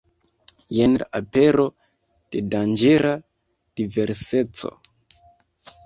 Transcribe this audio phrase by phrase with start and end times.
[0.77, 1.67] Jen la apero
[2.33, 4.77] de danĝera diverseco.